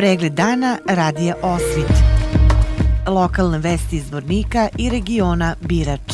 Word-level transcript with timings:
Pregled 0.00 0.32
dana 0.32 0.78
radija 0.86 1.34
Osvit. 1.42 1.92
Lokalne 3.06 3.58
vesti 3.58 3.96
iz 3.96 4.12
Vornika 4.12 4.68
i 4.78 4.90
regiona 4.90 5.54
Birač. 5.60 6.12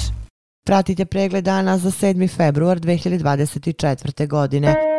Pratite 0.65 1.05
pregled 1.05 1.45
dana 1.45 1.79
za 1.79 1.91
7. 1.91 2.37
februar 2.37 2.81
2024. 2.81 4.29
godine. 4.29 4.96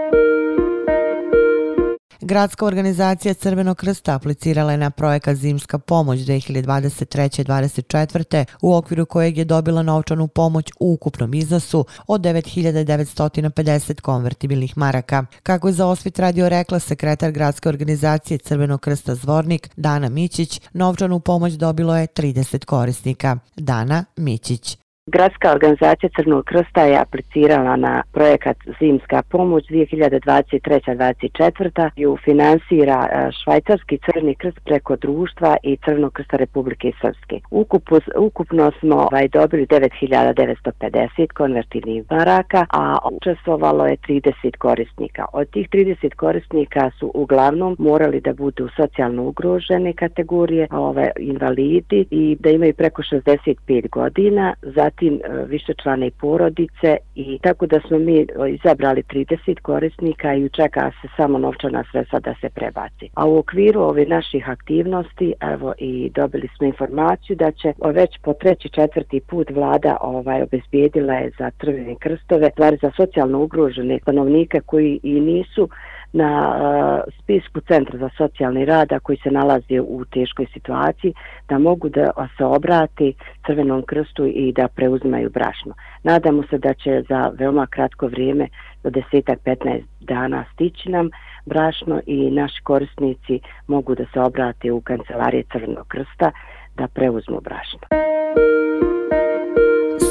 Gradska 2.22 2.66
organizacija 2.66 3.34
Crvenog 3.34 3.78
krsta 3.78 4.16
aplicirala 4.16 4.72
je 4.72 4.78
na 4.78 4.90
projekat 4.90 5.36
Zimska 5.36 5.78
pomoć 5.78 6.20
2023-2024. 6.20 8.46
u 8.62 8.76
okviru 8.76 9.06
kojeg 9.06 9.38
je 9.38 9.46
dobila 9.46 9.84
novčanu 9.84 10.28
pomoć 10.28 10.72
u 10.80 10.94
ukupnom 10.94 11.34
iznosu 11.34 11.86
od 12.08 12.22
9950 12.22 14.02
konvertibilnih 14.02 14.78
maraka. 14.78 15.26
Kako 15.44 15.68
je 15.68 15.74
za 15.74 15.88
Osvit 15.88 16.20
radio 16.20 16.50
rekla 16.50 16.80
sekretar 16.80 17.32
Gradske 17.32 17.70
organizacije 17.70 18.38
Crvenog 18.38 18.82
krsta 18.82 19.16
Zvornik 19.16 19.70
Dana 19.76 20.10
Mićić, 20.10 20.62
novčanu 20.74 21.20
pomoć 21.20 21.54
dobilo 21.54 21.98
je 21.98 22.08
30 22.08 22.66
korisnika. 22.66 23.38
Dana 23.56 24.06
Mićić. 24.16 24.78
Gradska 25.10 25.52
organizacija 25.52 26.10
Crnog 26.16 26.46
krsta 26.46 26.82
je 26.82 27.02
aplicirala 27.02 27.76
na 27.76 28.04
projekat 28.12 28.58
Zimska 28.80 29.22
pomoć 29.30 29.66
2023-2024. 29.70 31.90
ju 31.96 32.18
finansira 32.26 33.08
e, 33.12 33.30
Švajcarski 33.44 34.00
Crni 34.06 34.36
krst 34.36 34.60
preko 34.66 34.96
društva 34.96 35.58
i 35.64 35.78
Crnog 35.86 36.14
krsta 36.14 36.38
Republike 36.38 36.92
Srpske. 37.02 37.40
Ukupno, 37.52 38.00
ukupno 38.18 38.72
smo 38.80 38.96
ovaj, 38.96 39.28
dobili 39.28 39.66
9950 39.66 41.34
konvertivnih 41.34 42.04
maraka, 42.12 42.66
a 42.70 42.98
učestvovalo 43.12 43.86
je 43.86 43.98
30 43.98 44.58
korisnika. 44.58 45.26
Od 45.34 45.50
tih 45.50 45.70
30 45.70 46.16
korisnika 46.16 46.92
su 47.00 47.12
uglavnom 47.14 47.76
morali 47.80 48.22
da 48.22 48.34
budu 48.34 48.70
socijalno 48.76 49.24
ugrožene 49.24 49.94
kategorije, 49.94 50.68
ove 50.72 51.12
invalidi 51.20 52.06
i 52.12 52.38
da 52.40 52.50
imaju 52.50 52.74
preko 52.74 53.02
65 53.02 53.90
godina, 53.90 54.54
za 54.62 54.90
zatim 54.98 55.22
e, 55.24 55.46
više 55.46 55.74
člane 55.84 56.12
porodice 56.12 56.98
i 57.16 57.40
tako 57.42 57.66
da 57.66 57.80
smo 57.88 58.00
mi 58.00 58.28
izabrali 58.50 59.04
30 59.04 59.60
korisnika 59.62 60.34
i 60.34 60.50
čeka 60.50 60.92
se 61.02 61.08
samo 61.18 61.38
novčana 61.38 61.84
sredstva 61.92 62.20
da 62.20 62.34
se 62.42 62.50
prebaci. 62.50 63.10
A 63.14 63.26
u 63.26 63.38
okviru 63.38 63.82
ove 63.82 64.06
naših 64.06 64.50
aktivnosti, 64.50 65.34
evo 65.40 65.74
i 65.78 66.12
dobili 66.16 66.48
smo 66.58 66.68
informaciju 66.68 67.36
da 67.36 67.52
će 67.52 67.74
već 67.86 68.18
po 68.24 68.34
treći, 68.34 68.70
četvrti 68.70 69.20
put 69.20 69.50
vlada 69.50 69.98
ovaj 70.02 70.42
obezbijedila 70.42 71.14
je 71.14 71.32
za 71.40 71.52
crvene 71.60 71.96
krstove, 72.00 72.50
stvari 72.52 72.78
za 72.82 72.92
socijalno 72.98 73.40
ugrožene 73.40 74.00
stanovnike 74.00 74.60
koji 74.66 75.00
i 75.04 75.20
nisu 75.22 75.70
na 76.14 76.56
uh, 76.56 77.14
spisku 77.24 77.62
Centra 77.62 77.98
za 77.98 78.10
socijalni 78.18 78.66
rad 78.66 78.90
koji 79.04 79.18
se 79.18 79.32
nalazi 79.32 79.80
u 79.80 80.06
teškoj 80.06 80.46
situaciji 80.54 81.14
da 81.50 81.60
mogu 81.60 81.90
da 81.90 82.12
se 82.38 82.46
obrati 82.46 83.14
Crvenom 83.46 83.82
krstu 83.82 84.26
i 84.26 84.54
da 84.54 84.68
preuzimaju 84.68 85.30
brašno. 85.30 85.74
Nadamo 86.04 86.44
se 86.50 86.58
da 86.58 86.74
će 86.74 87.04
za 87.10 87.32
veoma 87.40 87.68
kratko 87.68 88.08
vrijeme 88.08 88.48
do 88.84 88.90
desetak 88.90 89.40
15 89.46 89.82
dana 90.00 90.46
stići 90.54 90.90
nam 90.90 91.10
brašno 91.46 92.02
i 92.06 92.32
naši 92.32 92.62
korisnici 92.64 93.40
mogu 93.68 93.96
da 93.96 94.06
se 94.14 94.20
obrate 94.20 94.72
u 94.72 94.82
kancelarije 94.82 95.44
Crvenog 95.52 95.88
krsta 95.88 96.32
da 96.76 96.88
preuzmu 96.88 97.42
brašno. 97.42 98.07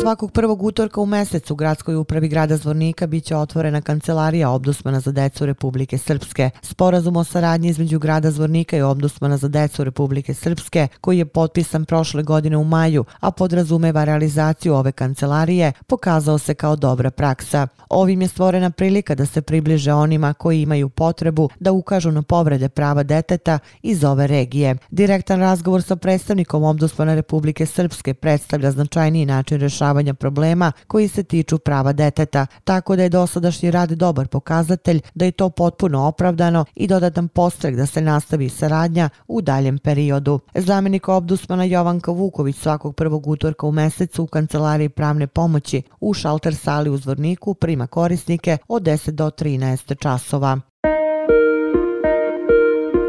Svakog 0.07 0.33
prvog 0.33 0.63
utorka 0.63 1.01
u 1.01 1.07
mesecu 1.07 1.53
u 1.55 1.57
gradskoj 1.57 1.97
upravi 1.97 2.29
grada 2.29 2.57
Zvornika 2.57 3.07
biće 3.07 3.37
otvorena 3.37 3.81
kancelarija 3.81 4.51
Obdusmana 4.51 5.01
za 5.01 5.13
decu 5.13 5.47
Republike 5.47 5.99
Srpske. 5.99 6.51
Sporazum 6.63 7.17
o 7.17 7.25
saradnji 7.25 7.69
između 7.69 7.99
grada 7.99 8.31
Zvornika 8.31 8.77
i 8.77 8.83
Obdusmana 8.83 9.37
za 9.37 9.49
decu 9.49 9.85
Republike 9.85 10.35
Srpske, 10.35 10.89
koji 11.01 11.19
je 11.19 11.25
potpisan 11.25 11.85
prošle 11.85 12.23
godine 12.23 12.57
u 12.57 12.65
maju, 12.65 13.05
a 13.21 13.31
podrazumeva 13.31 14.05
realizaciju 14.05 14.75
ove 14.75 14.93
kancelarije, 14.93 15.73
pokazao 15.87 16.39
se 16.39 16.55
kao 16.55 16.77
dobra 16.77 17.11
praksa. 17.11 17.67
Ovim 17.89 18.23
je 18.23 18.29
stvorena 18.29 18.71
prilika 18.71 19.15
da 19.15 19.27
se 19.27 19.43
približe 19.43 19.93
onima 19.93 20.35
koji 20.35 20.63
imaju 20.63 20.89
potrebu 20.89 21.49
da 21.61 21.73
ukažu 21.73 22.11
na 22.11 22.23
povrede 22.23 22.69
prava 22.69 23.03
deteta 23.03 23.59
iz 23.83 24.05
ove 24.05 24.27
regije. 24.27 24.77
Direktan 24.91 25.41
razgovor 25.41 25.83
sa 25.83 25.97
predstavnikom 25.97 26.65
Obdusmana 26.65 27.15
Republike 27.15 27.67
Srpske 27.67 28.15
predstavlja 28.15 28.71
značajniji 28.71 29.27
način 29.27 29.61
rešavanja 29.61 29.96
rješavanja 29.97 30.15
problema 30.15 30.73
koji 30.87 31.09
se 31.09 31.23
tiču 31.23 31.59
prava 31.59 31.93
deteta, 31.93 32.47
tako 32.65 32.97
da 32.97 33.03
je 33.03 33.09
dosadašnji 33.09 33.71
rad 33.71 33.91
dobar 33.91 34.29
pokazatelj 34.29 35.01
da 35.15 35.25
je 35.25 35.33
to 35.33 35.51
potpuno 35.51 36.07
opravdano 36.07 36.65
i 36.75 36.87
dodatan 36.87 37.29
postrek 37.29 37.77
da 37.77 37.87
se 37.87 38.01
nastavi 38.01 38.49
saradnja 38.49 39.09
u 39.29 39.41
daljem 39.41 39.79
periodu. 39.79 40.41
Zamenik 40.55 41.09
Obdusmana 41.09 41.65
Jovanka 41.65 42.13
Vuković 42.13 42.57
svakog 42.57 42.97
prvog 42.97 43.27
utorka 43.27 43.67
u 43.67 43.73
mesecu 43.73 44.23
u 44.23 44.27
Kancelariji 44.27 44.89
pravne 44.89 45.27
pomoći 45.27 45.83
u 46.01 46.15
šalter 46.15 46.55
sali 46.55 46.91
u 46.91 46.97
Zvorniku 46.97 47.55
prima 47.55 47.87
korisnike 47.87 48.59
od 48.69 48.83
10 48.83 49.11
do 49.11 49.31
13 49.31 49.99
časova. 49.99 50.61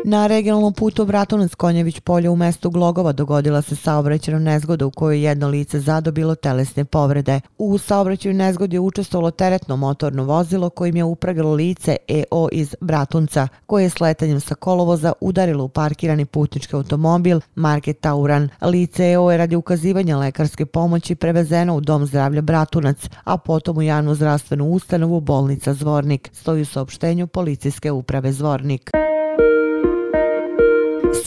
Na 0.09 0.27
regionalnom 0.27 0.73
putu 0.73 1.05
Bratunac 1.05 1.55
Konjević 1.55 1.99
polje 1.99 2.29
u 2.29 2.35
mestu 2.35 2.69
Glogova 2.69 3.11
dogodila 3.11 3.61
se 3.61 3.75
saobraćena 3.75 4.39
nezgoda 4.39 4.85
u 4.85 4.91
kojoj 4.91 5.23
jedno 5.23 5.47
lice 5.47 5.79
zadobilo 5.79 6.35
telesne 6.35 6.85
povrede. 6.85 7.41
U 7.57 7.77
saobraćaju 7.77 8.33
nezgodi 8.33 8.75
je 8.75 8.79
učestvovalo 8.79 9.31
teretno 9.31 9.75
motorno 9.75 10.23
vozilo 10.23 10.69
kojim 10.69 10.95
je 10.95 11.03
upragalo 11.03 11.53
lice 11.53 11.97
EO 12.07 12.47
iz 12.51 12.75
Bratunca, 12.81 13.47
koje 13.65 13.83
je 13.83 13.89
sletanjem 13.89 14.39
sa 14.39 14.55
kolovoza 14.55 15.13
udarilo 15.21 15.63
u 15.63 15.69
parkirani 15.69 16.25
putnički 16.25 16.75
automobil 16.75 17.39
marke 17.55 17.93
Tauran. 17.93 18.49
Lice 18.61 19.11
EO 19.11 19.31
je 19.31 19.37
radi 19.37 19.55
ukazivanja 19.55 20.17
lekarske 20.17 20.65
pomoći 20.65 21.15
prevezeno 21.15 21.75
u 21.75 21.81
Dom 21.81 22.05
zdravlja 22.05 22.41
Bratunac, 22.41 23.09
a 23.23 23.37
potom 23.37 23.77
u 23.77 23.81
javnu 23.81 24.15
zdravstvenu 24.15 24.65
ustanovu 24.65 25.19
bolnica 25.19 25.73
Zvornik, 25.73 26.29
stoji 26.33 26.61
u 26.61 26.65
saopštenju 26.65 27.27
policijske 27.27 27.91
uprave 27.91 28.31
Zvornik. 28.31 28.91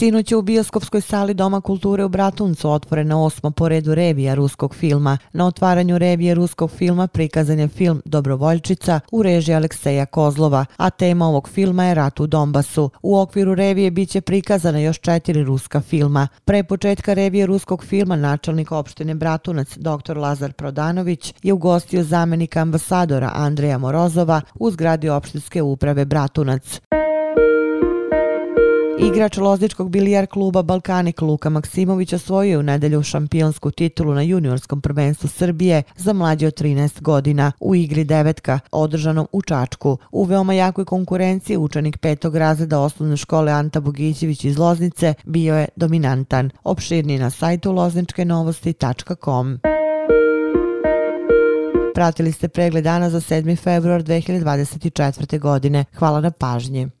Sinoć 0.01 0.31
je 0.31 0.37
u 0.37 0.41
bioskopskoj 0.41 1.01
sali 1.01 1.33
Doma 1.33 1.61
kulture 1.61 2.05
u 2.05 2.09
Bratuncu 2.09 2.69
otvorena 2.69 3.23
osma 3.23 3.51
po 3.51 3.69
redu 3.69 3.95
revija 3.95 4.33
ruskog 4.33 4.75
filma. 4.75 5.17
Na 5.33 5.47
otvaranju 5.47 5.97
revije 5.97 6.35
ruskog 6.35 6.71
filma 6.71 7.07
prikazan 7.07 7.59
je 7.59 7.67
film 7.67 8.01
Dobrovoljčica 8.05 8.99
u 9.11 9.23
režiji 9.23 9.55
Alekseja 9.55 10.05
Kozlova, 10.05 10.65
a 10.77 10.89
tema 10.89 11.27
ovog 11.27 11.49
filma 11.49 11.85
je 11.85 11.95
Rat 11.95 12.19
u 12.19 12.27
Donbasu. 12.27 12.89
U 13.01 13.19
okviru 13.19 13.55
revije 13.55 13.91
bit 13.91 14.09
će 14.09 14.21
prikazana 14.21 14.79
još 14.79 14.99
četiri 14.99 15.43
ruska 15.43 15.81
filma. 15.81 16.27
Pre 16.45 16.63
početka 16.63 17.13
revije 17.13 17.45
ruskog 17.45 17.83
filma 17.83 18.15
načelnik 18.15 18.71
opštine 18.71 19.15
Bratunac 19.15 19.77
dr. 19.77 20.17
Lazar 20.17 20.53
Prodanović 20.53 21.33
je 21.43 21.53
ugostio 21.53 22.03
zamenika 22.03 22.59
ambasadora 22.59 23.31
Andreja 23.33 23.77
Morozova 23.77 24.41
u 24.53 24.71
zgradi 24.71 25.09
opštinske 25.09 25.61
uprave 25.61 26.05
Bratunac. 26.05 26.81
Igrač 29.01 29.37
Lozničkog 29.37 29.89
bilijar 29.89 30.27
kluba 30.27 30.61
Balkanik 30.61 31.21
Luka 31.21 31.49
Maksimović 31.49 32.13
osvojio 32.13 32.59
u 32.59 32.63
nedelju 32.63 33.03
šampionsku 33.03 33.71
titulu 33.71 34.13
na 34.13 34.21
juniorskom 34.21 34.81
prvenstvu 34.81 35.27
Srbije 35.27 35.83
za 35.95 36.13
mlađe 36.13 36.47
od 36.47 36.61
13 36.61 37.01
godina 37.01 37.51
u 37.59 37.75
igri 37.75 38.03
devetka 38.03 38.59
održanom 38.71 39.27
u 39.31 39.41
Čačku. 39.41 39.97
U 40.11 40.23
veoma 40.23 40.53
jakoj 40.53 40.85
konkurenciji 40.85 41.57
učenik 41.57 41.97
petog 41.97 42.35
razreda 42.35 42.79
osnovne 42.79 43.17
škole 43.17 43.51
Anta 43.51 43.79
Bogićević 43.79 44.45
iz 44.45 44.57
Loznice 44.57 45.13
bio 45.25 45.55
je 45.55 45.67
dominantan. 45.75 46.49
Opširni 46.63 47.19
na 47.19 47.29
sajtu 47.29 47.71
lozničkenovosti.com. 47.71 49.59
Pratili 51.95 52.31
ste 52.31 52.47
pregled 52.47 52.83
dana 52.83 53.09
za 53.09 53.19
7. 53.19 53.57
februar 53.57 54.03
2024. 54.03 55.39
godine. 55.39 55.85
Hvala 55.93 56.21
na 56.21 56.31
pažnji. 56.31 57.00